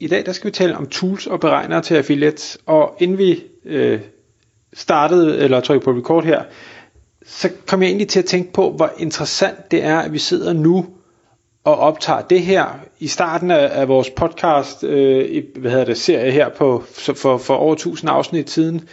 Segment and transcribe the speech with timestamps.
[0.00, 2.58] i dag der skal vi tale om tools og beregnere til affiliates.
[2.66, 4.00] Og inden vi øh,
[4.72, 6.42] startede, eller trykkede på record her,
[7.26, 10.52] så kom jeg egentlig til at tænke på, hvor interessant det er, at vi sidder
[10.52, 10.86] nu
[11.64, 12.66] og optager det her
[12.98, 17.38] i starten af, af vores podcast, øh, i, hvad hedder det, serie her på, for,
[17.38, 18.88] for over 1000 afsnit siden,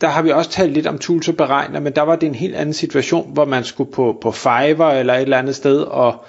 [0.00, 2.34] der har vi også talt lidt om tools og beregner, men der var det en
[2.34, 6.24] helt anden situation, hvor man skulle på, på Fiverr eller et eller andet sted og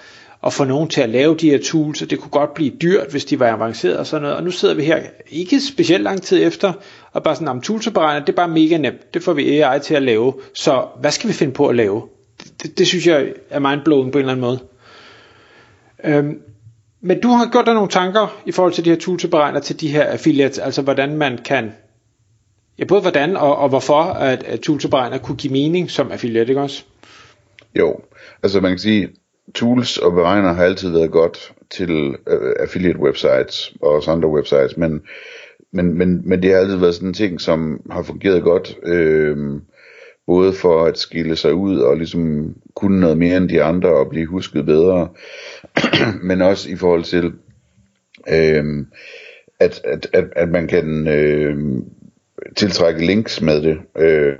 [0.45, 3.11] at få nogen til at lave de her tools, og det kunne godt blive dyrt,
[3.11, 4.37] hvis de var avanceret og sådan noget.
[4.37, 6.73] Og nu sidder vi her, ikke specielt lang tid efter,
[7.11, 9.13] og bare sådan, om tools beregner, det er bare mega nemt.
[9.13, 10.33] Det får vi AI til at lave.
[10.53, 12.07] Så hvad skal vi finde på at lave?
[12.43, 14.59] Det, det, det synes jeg er mindblowing på en eller anden måde.
[16.03, 16.41] Øhm,
[17.01, 19.81] men du har gjort dig nogle tanker i forhold til de her tools beregner til
[19.81, 21.73] de her affiliates, altså hvordan man kan,
[22.79, 26.49] ja både hvordan og, og hvorfor, at, at tools beregner kunne give mening som affiliate,
[26.49, 26.83] ikke også?
[27.79, 27.99] Jo,
[28.43, 29.09] altså man kan sige,
[29.55, 34.77] tools og beregner har altid været godt til øh, affiliate websites og også andre websites,
[34.77, 35.01] men,
[35.71, 39.61] men, men, men det har altid været sådan en ting, som har fungeret godt, øh,
[40.27, 44.09] både for at skille sig ud og ligesom kunne noget mere end de andre og
[44.09, 45.09] blive husket bedre,
[46.29, 47.33] men også i forhold til,
[48.29, 48.85] øh,
[49.59, 51.57] at, at, at, at man kan øh,
[52.55, 53.77] tiltrække links med det.
[53.97, 54.39] Øh,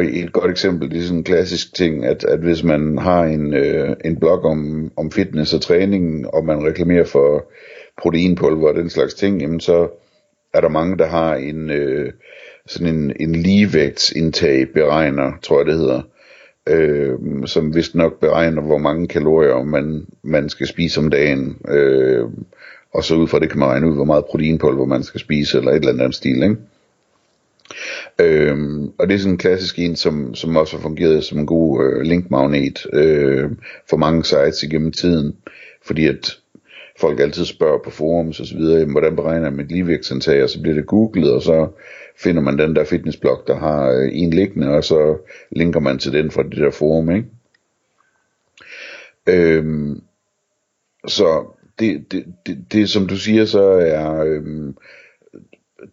[0.00, 3.54] et godt eksempel, det er sådan en klassisk ting, at, at hvis man har en,
[3.54, 7.50] øh, en blog om, om fitness og træning, og man reklamerer for
[8.02, 9.88] proteinpulver og den slags ting, jamen så
[10.54, 12.12] er der mange, der har en øh,
[12.66, 16.02] sådan en, en ligevægtsindtag beregner, tror jeg det hedder,
[16.68, 22.24] øh, som vist nok beregner, hvor mange kalorier man, man skal spise om dagen, øh,
[22.94, 25.58] og så ud fra det kan man regne ud, hvor meget proteinpulver man skal spise,
[25.58, 26.56] eller et eller andet stil, ikke?
[28.18, 31.46] Øhm, og det er sådan en klassisk en, som, som også har fungeret som en
[31.46, 33.50] god øh, linkmagnet øh,
[33.90, 35.36] for mange sites igennem tiden,
[35.86, 36.38] fordi at
[37.00, 40.62] folk altid spørger på forums og så videre, hvordan beregner man mit ligevægtsindtag, og så
[40.62, 41.68] bliver det googlet, og så
[42.16, 45.16] finder man den der fitnessblog, der har øh, en liggende, og så
[45.50, 47.28] linker man til den fra det der forum, ikke?
[49.26, 50.02] Øhm,
[51.06, 51.44] så
[51.78, 54.76] det, det, det, det, som du siger, så er øhm,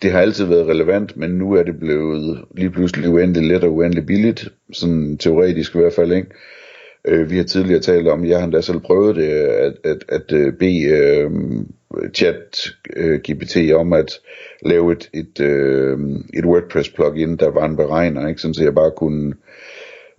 [0.02, 3.74] det har altid været relevant, men nu er det blevet lige pludselig uendelig let og
[3.74, 6.28] uendelig billigt, sådan teoretisk i hvert fald, ikke?
[7.07, 10.31] Øh, vi har tidligere talt om, jeg har endda selv prøvet det, at, at, at
[10.34, 11.31] øh, bede øh,
[12.13, 14.19] chat øh, GPT om at
[14.66, 16.00] lave et, et, øh,
[16.34, 18.41] et WordPress plugin, der var en beregner, ikke?
[18.41, 19.34] Sådan så jeg bare kunne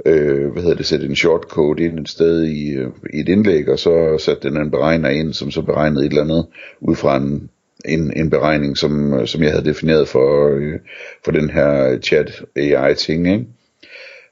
[0.07, 3.69] øh, hvad hedder det, sætte en shortcode ind et sted i, øh, i et indlæg,
[3.69, 6.47] og så satte den en beregner ind, som så beregnede et eller andet
[6.81, 7.51] ud fra en,
[7.85, 10.79] en, en beregning, som, øh, som jeg havde defineret for, øh,
[11.25, 13.47] for den her chat AI ting, ikke?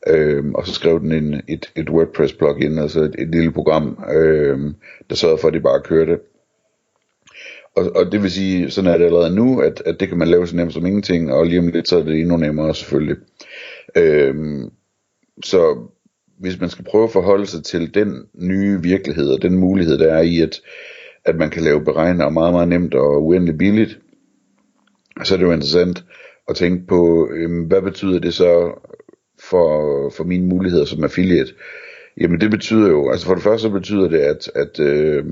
[0.06, 4.05] Øhm, og så skrev den en, et, et WordPress plugin, altså et, et lille program,
[4.15, 4.75] øhm,
[5.10, 6.19] der sørgede for, at det bare kørte.
[7.77, 10.28] Og, og det vil sige, sådan er det allerede nu, at, at det kan man
[10.28, 13.16] lave så nemt som ingenting, og lige om lidt, så er det endnu nemmere selvfølgelig.
[13.97, 14.71] Øhm,
[15.44, 15.77] så
[16.39, 20.12] hvis man skal prøve at forholde sig til den nye virkelighed, og den mulighed, der
[20.12, 20.60] er i, at
[21.25, 23.99] at man kan lave beregner meget, meget nemt og uendelig billigt,
[25.25, 26.05] så er det jo interessant
[26.49, 28.73] at tænke på, øhm, hvad betyder det så
[29.51, 31.53] for, for mine muligheder som affiliate?
[32.21, 35.25] Jamen det betyder jo, altså for det første så betyder det, at, at, øh,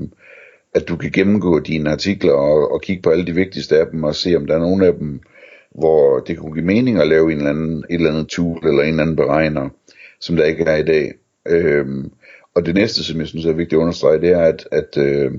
[0.75, 4.03] at du kan gennemgå dine artikler og, og kigge på alle de vigtigste af dem
[4.03, 5.19] og se, om der er nogle af dem,
[5.75, 8.83] hvor det kunne give mening at lave en eller anden, et eller andet tool eller
[8.83, 9.69] en eller anden beregner,
[10.19, 11.13] som der ikke er i dag.
[11.47, 12.11] Øhm,
[12.59, 15.31] og det næste, som jeg synes er vigtigt at understrege, det er, at, at øh,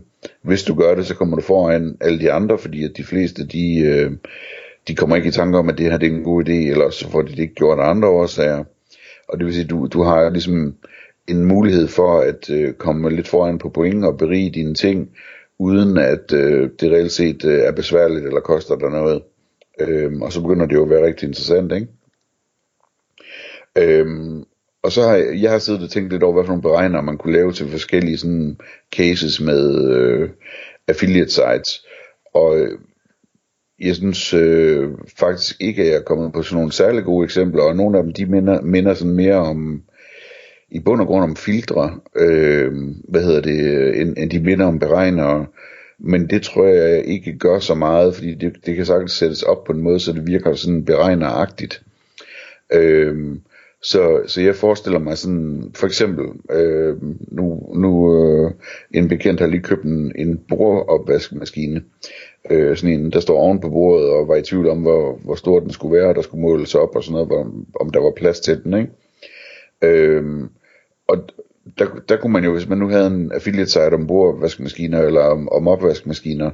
[0.42, 3.47] hvis du gør det, så kommer du foran alle de andre, fordi at de fleste,
[3.47, 4.12] de, øh,
[4.88, 6.90] de kommer ikke i tanke om, at det her det er en god idé, eller
[6.90, 8.64] så får de det ikke gjort af andre årsager.
[9.28, 10.75] Og det vil sige, du, du har ligesom
[11.28, 15.11] en mulighed for at øh, komme lidt foran på point og berige dine ting,
[15.58, 19.22] uden at øh, det reelt set øh, er besværligt eller koster dig noget.
[19.81, 21.87] Øhm, og så begynder det jo at være rigtig interessant, ikke?
[23.78, 24.44] Øhm,
[24.82, 27.00] og så har jeg, jeg har siddet og tænkt lidt over, hvad for nogle beregner
[27.00, 28.59] man kunne lave til forskellige sådan
[28.97, 30.31] cases med øh,
[30.88, 31.87] affiliate sites.
[32.35, 32.79] Og øh,
[33.81, 34.88] jeg synes øh,
[35.19, 38.05] faktisk ikke, at jeg er kommet på sådan nogle særlig gode eksempler, og nogle af
[38.05, 39.82] dem, de minder, minder sådan mere om,
[40.71, 42.73] i bund og grund om filtre, øh,
[43.09, 45.47] hvad hedder det, øh, end, end de minder om beregnere.
[45.99, 49.65] men det tror jeg ikke gør så meget, fordi det, det kan sagtens sættes op
[49.65, 51.82] på en måde, så det virker sådan beregneragtigt.
[52.73, 53.37] Øh,
[53.82, 56.97] så, så jeg forestiller mig sådan, for eksempel, øh,
[57.29, 58.50] nu, nu øh,
[58.94, 61.82] en bekendt har lige købt en, en bordopvaskemaskine,
[62.50, 65.35] øh, sådan en, der står oven på bordet og var i tvivl om, hvor, hvor
[65.35, 68.12] stor den skulle være, der skulle måles op og sådan noget, hvor, om der var
[68.17, 68.91] plads til den, ikke?
[69.82, 70.49] Øh,
[71.09, 71.19] og
[71.79, 75.21] der, der kunne man jo, hvis man nu havde en affiliate site om bordvaskemaskiner eller
[75.21, 76.50] om, om opvaskemaskiner,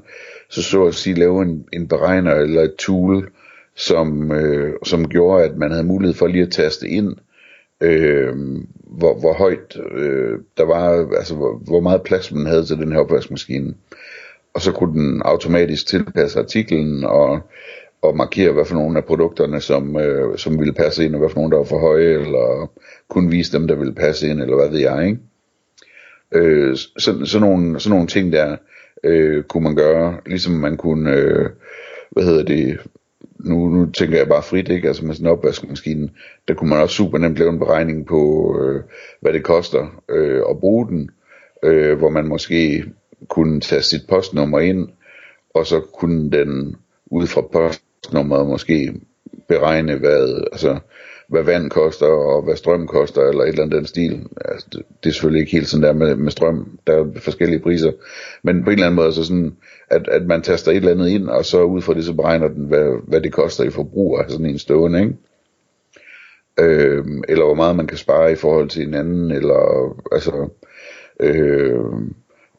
[0.49, 3.31] så så at sige lave en, en beregner eller et tool,
[3.76, 7.17] som, øh, som gjorde, at man havde mulighed for lige at taste ind,
[7.81, 8.34] øh,
[8.84, 12.93] hvor, hvor højt øh, der var, altså hvor, hvor meget plads man havde til den
[12.93, 13.75] her opvaskemaskine.
[14.55, 17.40] Og så kunne den automatisk tilpasse artiklen og,
[18.02, 21.31] og markere, hvad for nogle af produkterne, som, øh, som ville passe ind, og hvad
[21.31, 22.70] for nogle, der var for høje, eller
[23.08, 25.19] kunne vise dem, der ville passe ind, eller hvad ved jeg, ikke?
[26.32, 28.56] Øh, så, sådan, nogle, sådan nogle ting der
[29.05, 31.50] øh, kunne man gøre, ligesom man kunne, øh,
[32.11, 32.78] hvad hedder det,
[33.38, 34.88] nu, nu tænker jeg bare frit, ikke?
[34.88, 36.10] Altså med sådan en opvaskemaskine,
[36.48, 38.82] der kunne man også super nemt lave en beregning på, øh,
[39.20, 41.10] hvad det koster øh, at bruge den,
[41.62, 42.84] øh, hvor man måske
[43.28, 44.88] kunne tage sit postnummer ind,
[45.54, 48.94] og så kunne den ud fra postnummeret måske
[49.48, 50.78] beregne, hvad, altså,
[51.28, 54.26] hvad vand koster, og hvad strøm koster, eller et eller andet den stil.
[54.44, 57.61] Altså, det, det er selvfølgelig ikke helt sådan der med, med strøm, der er forskellige
[57.61, 57.93] priser,
[58.43, 59.56] men på en eller anden måde, så sådan,
[59.90, 62.49] at, at man taster et eller andet ind, og så ud fra det, så beregner
[62.49, 65.17] den, hvad, hvad det koster i forbrug af sådan en stående, ikke?
[66.61, 70.49] Øh, eller hvor meget man kan spare i forhold til hinanden, eller altså,
[71.20, 71.81] øh,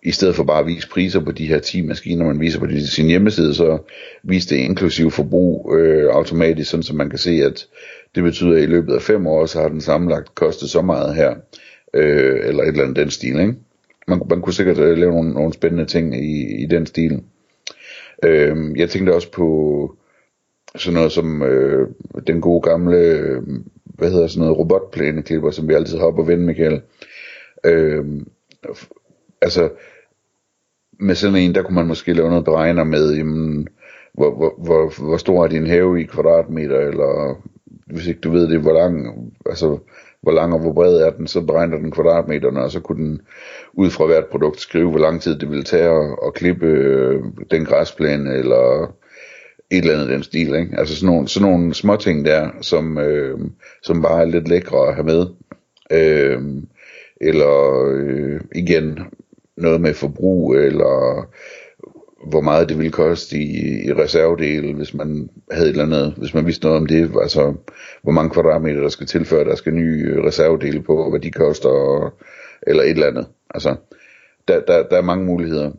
[0.08, 2.68] i stedet for bare at vise priser på de her 10 maskiner, man viser på
[2.86, 3.78] sin hjemmeside, så
[4.24, 7.68] viser det inklusiv forbrug øh, automatisk, sådan så man kan se, at
[8.16, 11.16] det betyder, at i løbet af fem år, så har den sammenlagt kostet så meget
[11.16, 11.36] her,
[11.94, 13.54] øh, eller et eller andet den stil, ikke?
[14.08, 17.24] Man, man kunne sikkert øh, lave nogle, nogle spændende ting i, i den stil.
[18.24, 19.96] Øh, jeg tænkte også på
[20.76, 21.88] sådan noget som øh,
[22.28, 23.42] den gode gamle, øh,
[23.84, 26.82] hvad hedder sådan noget, robotplæneklipper, som vi altid har op og Michael.
[27.66, 28.06] Øh,
[29.42, 29.70] altså,
[31.00, 33.68] med sådan en, der kunne man måske lave noget beregner med, jamen,
[34.14, 37.42] hvor, hvor, hvor, hvor stor er din have i kvadratmeter, eller
[37.86, 39.08] hvis ikke du ved det, hvor lang,
[39.46, 39.78] altså,
[40.22, 43.22] hvor lang og hvor bred er den, så beregner den kvadratmeterne, og så kunne den
[43.74, 47.24] ud fra hvert produkt skrive, hvor lang tid det ville tage at, at klippe øh,
[47.52, 48.94] den græsplæne, eller
[49.72, 50.76] et eller andet den stil, ikke?
[50.78, 53.40] Altså sådan nogle, sådan nogle små ting der, som, øh,
[53.84, 55.26] som bare er lidt lækre at have med.
[55.92, 56.42] Øh,
[57.22, 59.00] eller øh, igen,
[59.58, 61.28] noget med forbrug, eller
[62.30, 66.34] hvor meget det ville koste i, i reservedele, hvis man havde et eller andet, hvis
[66.34, 67.54] man vidste noget om det, altså
[68.04, 72.14] hvor mange kvadratmeter der skal tilføre, der skal nye øh, reservedele på, hvad de koster,
[72.68, 73.28] eller et eller andet.
[73.50, 73.76] Altså,
[74.48, 75.72] der, der, der er mange muligheder.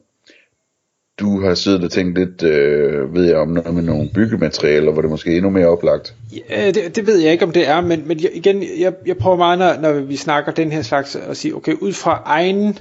[1.20, 5.02] Du har siddet og tænkt lidt, øh, ved jeg, om noget med nogle byggematerialer, hvor
[5.02, 6.14] det måske er endnu mere oplagt.
[6.50, 9.16] Ja, øh, det, det ved jeg ikke, om det er, men, men igen, jeg, jeg
[9.16, 12.68] prøver meget, når, når vi snakker den her slags, at sige, okay, ud fra egen
[12.68, 12.74] øh,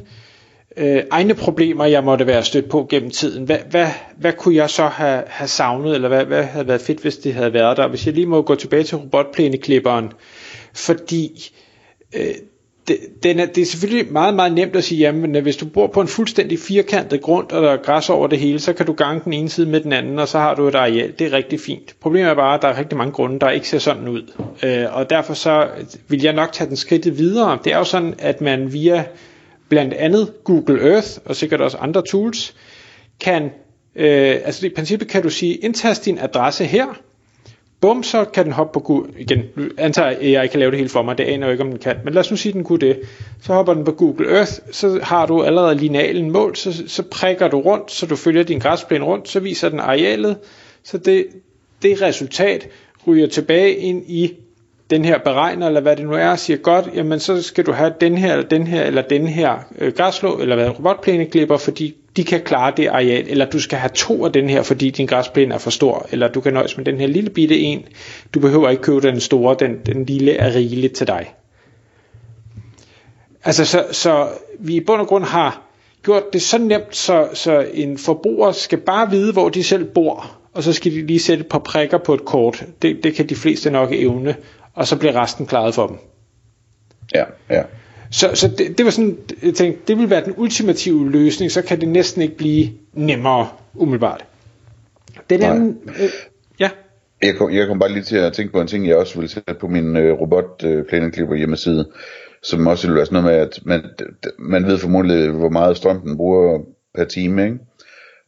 [0.77, 3.43] Øh, egne problemer, jeg måtte være stødt på gennem tiden.
[3.45, 3.87] Hvad, hvad,
[4.17, 7.33] hvad kunne jeg så have, have savnet, eller hvad, hvad havde været fedt, hvis det
[7.33, 7.87] havde været der?
[7.87, 10.11] Hvis jeg lige må gå tilbage til robotplæneklipperen,
[10.73, 11.51] fordi
[12.15, 12.33] øh,
[12.87, 15.87] det, den er, det er selvfølgelig meget, meget nemt at sige, jamen hvis du bor
[15.87, 18.93] på en fuldstændig firkantet grund, og der er græs over det hele, så kan du
[18.93, 21.13] gange den ene side med den anden, og så har du et areal.
[21.19, 21.95] Det er rigtig fint.
[22.01, 24.31] Problemet er bare, at der er rigtig mange grunde, der ikke ser sådan ud.
[24.63, 25.67] Øh, og derfor så
[26.07, 27.59] vil jeg nok tage den skridt videre.
[27.63, 29.05] Det er jo sådan, at man via
[29.69, 32.55] blandt andet Google Earth og sikkert også andre tools,
[33.19, 33.43] kan,
[33.95, 36.85] øh, altså i princippet kan du sige, indtast din adresse her,
[37.81, 39.43] bum, så kan den hoppe på Google, igen,
[39.77, 41.79] antager jeg, jeg kan lave det hele for mig, det aner jeg ikke, om den
[41.79, 42.99] kan, men lad os nu sige, den kunne det,
[43.41, 47.47] så hopper den på Google Earth, så har du allerede linealen mål, så, så prikker
[47.47, 50.37] du rundt, så du følger din græsplæne rundt, så viser den arealet,
[50.83, 51.27] så det,
[51.81, 52.67] det resultat
[53.07, 54.33] ryger tilbage ind i
[54.89, 57.93] den her beregner, eller hvad det nu er, siger godt, jamen så skal du have
[58.01, 62.23] den her, eller den her, eller den her øh, græslå, eller hvad, robotplæneklipper, fordi de
[62.23, 65.53] kan klare det areal, eller du skal have to af den her, fordi din græsplæne
[65.53, 67.85] er for stor, eller du kan nøjes med den her lille bitte en,
[68.33, 71.33] du behøver ikke købe den store, den, den lille er rigeligt til dig.
[73.43, 74.27] Altså så, så
[74.59, 75.61] vi i bund og grund har
[76.03, 80.37] gjort det så nemt, så, så en forbruger skal bare vide, hvor de selv bor,
[80.53, 82.65] og så skal de lige sætte et par prikker på et kort.
[82.81, 84.35] Det, det kan de fleste nok evne
[84.77, 85.97] og så bliver resten klaret for dem.
[87.15, 87.63] Ja, ja.
[88.11, 91.61] Så, så det, det var sådan, jeg tænkte, det vil være den ultimative løsning, så
[91.61, 94.25] kan det næsten ikke blive nemmere umiddelbart.
[95.29, 96.09] Den anden, øh,
[96.59, 96.69] ja.
[97.21, 99.29] Jeg kom, jeg kom bare lige til at tænke på en ting, jeg også ville
[99.29, 101.87] sætte på min øh, robot øh, hjemmeside,
[102.43, 103.83] som også vil være sådan noget med, at man,
[104.39, 106.59] man ved formodentlig, hvor meget strøm den bruger
[106.95, 107.57] per time, ikke?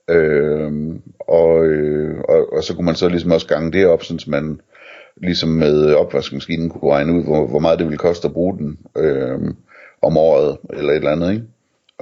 [0.10, 0.72] Øh,
[1.20, 4.30] og, øh, og, og så kunne man så ligesom også gange det op, sådan, så
[4.30, 4.60] man
[5.22, 8.78] ligesom med opvaskemaskinen kunne regne ud, hvor, hvor meget det ville koste at bruge den
[8.98, 9.40] øh,
[10.02, 11.44] om året, eller et eller andet, ikke?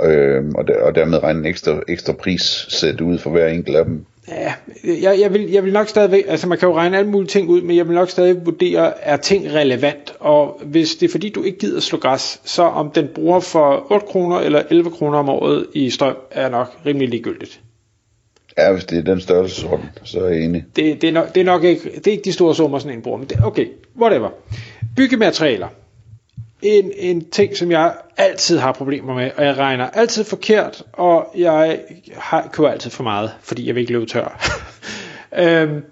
[0.04, 3.78] Øh, og, der, og dermed regne en ekstra, ekstra pris sæt ud for hver enkelt
[3.78, 4.06] af dem.
[4.28, 7.28] Ja, jeg, jeg, vil, jeg vil nok stadigvæk, altså man kan jo regne alle mulige
[7.28, 11.12] ting ud, men jeg vil nok stadig vurdere, er ting relevant, og hvis det er
[11.12, 14.90] fordi du ikke gider slå græs, så om den bruger for 8 kroner eller 11
[14.90, 17.62] kroner om året i strøm, er nok rimelig ligegyldigt.
[18.58, 20.66] Ja, hvis det er den størrelsesorden, så er jeg enig.
[20.76, 22.98] Det, det, er nok, det er nok ikke, det er ikke de store summer, sådan
[22.98, 23.68] en bruger, men det, okay,
[24.00, 24.30] whatever.
[24.96, 25.68] Byggematerialer.
[26.62, 31.28] En, en ting, som jeg altid har problemer med, og jeg regner altid forkert, og
[31.36, 31.80] jeg
[32.18, 34.56] har, køber altid for meget, fordi jeg vil ikke løbe tør.
[35.40, 35.84] øhm,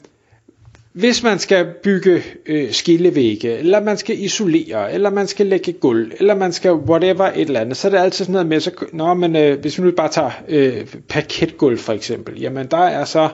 [0.96, 6.12] hvis man skal bygge øh, skillevægge, eller man skal isolere, eller man skal lægge gulv,
[6.20, 8.72] eller man skal whatever et eller andet, så er det altid sådan noget med, så,
[8.94, 13.06] nå, men, øh, hvis vi nu bare tager øh, parketgulv for eksempel, jamen der er
[13.06, 13.30] så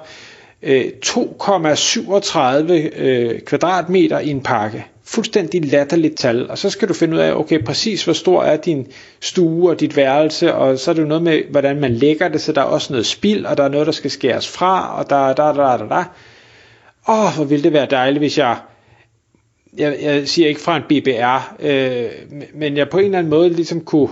[0.64, 4.86] øh, 2,37 øh, kvadratmeter i en pakke.
[5.04, 8.58] Fuldstændig latterligt tal, og så skal du finde ud af, okay, præcis hvor stor er
[8.58, 8.88] din
[9.20, 12.42] stue og dit værelse, og så er det jo noget med, hvordan man lægger det,
[12.42, 15.10] så der er også noget spild, og der er noget, der skal skæres fra, og
[15.10, 16.04] der, der, der, der, der.
[17.08, 18.58] Åh, oh, hvor ville det være dejligt, hvis jeg,
[19.78, 22.10] jeg, jeg siger ikke fra en BBR, øh,
[22.54, 24.10] men jeg på en eller anden måde ligesom kunne,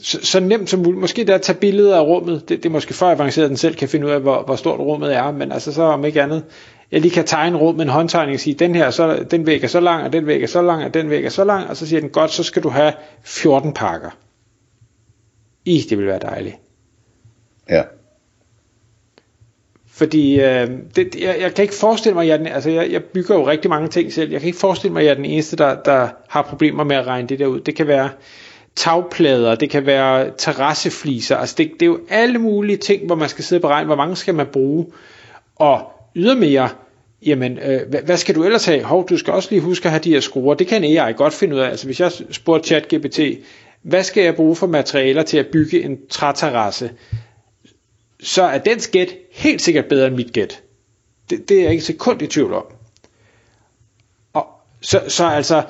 [0.00, 2.72] så, så nemt som muligt, måske der at tage billeder af rummet, det, det er
[2.72, 5.52] måske for avanceret, den selv kan finde ud af, hvor, hvor stort rummet er, men
[5.52, 6.44] altså så om ikke andet,
[6.92, 9.64] jeg lige kan tegne rum med en håndtegning og sige, den her, så, den væg
[9.64, 11.70] er så lang, og den væg er så lang, og den væg er så lang,
[11.70, 14.10] og så siger den, godt, så skal du have 14 pakker.
[15.64, 16.56] I, det vil være dejligt.
[17.70, 17.82] Ja.
[19.94, 23.04] Fordi øh, det, jeg, jeg kan ikke forestille mig, at jeg, den, altså jeg, jeg
[23.04, 24.30] bygger jo rigtig mange ting selv.
[24.30, 26.96] Jeg kan ikke forestille mig, at jeg er den eneste, der, der har problemer med
[26.96, 27.60] at regne det der ud.
[27.60, 28.10] Det kan være
[28.76, 31.36] tagplader, det kan være terrassefliser.
[31.36, 33.96] Altså det, det er jo alle mulige ting, hvor man skal sidde og beregne, hvor
[33.96, 34.86] mange skal man bruge.
[35.56, 36.68] Og ydermere,
[37.26, 38.82] jamen, øh, hvad, hvad skal du ellers have?
[38.82, 40.54] Hov, du skal også lige huske at have de her skruer.
[40.54, 41.68] Det kan AI godt finde ud af.
[41.68, 43.20] Altså hvis jeg spurgte ChatGPT,
[43.82, 46.90] hvad skal jeg bruge for materialer til at bygge en træterrasse?
[48.22, 50.62] Så er dens gæt helt sikkert bedre end mit gæt.
[51.30, 52.64] Det, det er jeg ikke sekund i tvivl om.
[54.32, 54.46] Og,
[54.80, 55.62] så, så altså,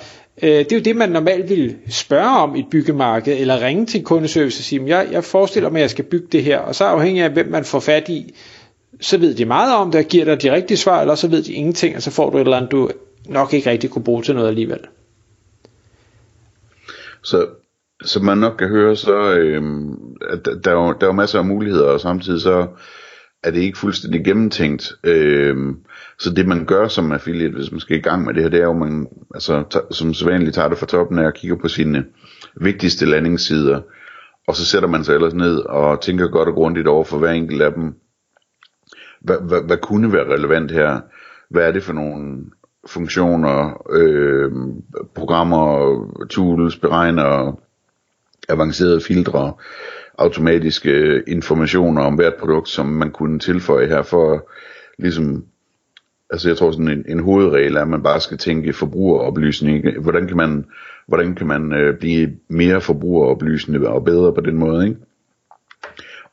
[0.42, 3.86] øh, det er jo det, man normalt vil spørge om i et byggemarked, eller ringe
[3.86, 6.74] til kundeservice og sige, jeg, jeg forestiller mig, at jeg skal bygge det her, og
[6.74, 8.34] så afhængig af, hvem man får fat i,
[9.00, 11.42] så ved de meget om det, og giver dig de rigtige svar, eller så ved
[11.42, 12.90] de ingenting, og så får du et eller andet, du
[13.26, 14.80] nok ikke rigtig kunne bruge til noget alligevel.
[17.22, 17.46] Så
[18.04, 19.62] som man nok kan høre, så øh,
[20.30, 22.66] at der, er jo, der er jo masser af muligheder, og samtidig så
[23.42, 24.92] er det ikke fuldstændig gennemtænkt.
[25.04, 25.56] Øh,
[26.18, 28.60] så det man gør som affiliate, hvis man skal i gang med det her, det
[28.60, 32.04] er jo, man altså, som sædvanligt tager det fra toppen af og kigger på sine
[32.56, 33.80] vigtigste landingssider,
[34.48, 37.30] og så sætter man sig ellers ned og tænker godt og grundigt over for hver
[37.30, 37.94] enkelt af dem.
[39.20, 41.00] Hvad, hvad, hvad kunne være relevant her?
[41.50, 42.44] Hvad er det for nogle
[42.86, 44.52] funktioner, øh,
[45.14, 45.96] programmer,
[46.30, 47.58] tools, beregner,
[48.52, 49.52] avancerede filtre,
[50.18, 54.50] automatiske øh, informationer om hvert produkt, som man kunne tilføje her for
[54.98, 55.44] ligesom
[56.32, 60.00] altså jeg tror sådan en, en hovedregel er, at man bare skal tænke forbrugeroplysning.
[60.00, 60.64] Hvordan kan man,
[61.06, 65.00] hvordan kan man øh, blive mere forbrugeroplysende og bedre på den måde, ikke?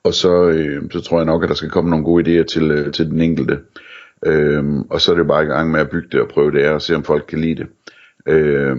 [0.03, 2.71] Og så, øh, så tror jeg nok, at der skal komme nogle gode idéer til,
[2.71, 3.59] øh, til den enkelte.
[4.25, 6.59] Øh, og så er det bare i gang med at bygge det og prøve det
[6.59, 7.67] af og se, om folk kan lide det.
[8.27, 8.77] Øh,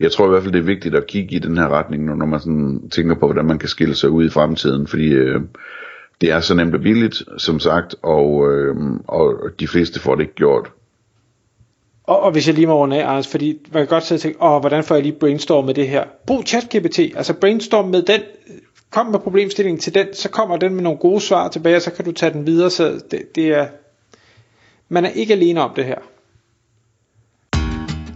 [0.00, 2.26] jeg tror i hvert fald, det er vigtigt at kigge i den her retning, når
[2.26, 5.40] man sådan tænker på, hvordan man kan skille sig ud i fremtiden, fordi øh,
[6.20, 8.76] det er så nemt og billigt, som sagt, og, øh,
[9.08, 10.72] og de fleste får det ikke gjort.
[12.04, 14.22] Og, og hvis jeg lige må runde af, Anders, fordi man kan godt sidde og
[14.22, 16.04] tænke, åh, hvordan får jeg lige brainstorm med det her?
[16.26, 18.20] Brug ChatGPT, altså brainstorm med den,
[18.90, 21.90] kom med problemstillingen til den, så kommer den med nogle gode svar tilbage, og så
[21.92, 23.66] kan du tage den videre, så det, det er,
[24.88, 25.98] man er ikke alene om det her.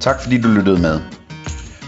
[0.01, 1.22] Tak fordi du lyttede med.